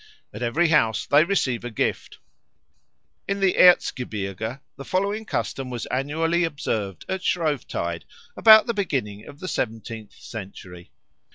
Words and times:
At 0.33 0.41
every 0.41 0.69
house 0.69 1.05
they 1.05 1.23
receive 1.23 1.63
a 1.63 1.69
gift. 1.69 2.17
In 3.27 3.39
the 3.39 3.55
Erzgebirge 3.55 4.59
the 4.75 4.83
following 4.83 5.25
custom 5.25 5.69
was 5.69 5.85
annually 5.91 6.43
observed 6.43 7.05
at 7.07 7.21
Shrovetide 7.23 8.05
about 8.35 8.65
the 8.65 8.73
beginning 8.73 9.27
of 9.27 9.39
the 9.39 9.47
seventeenth 9.47 10.15
century. 10.15 10.89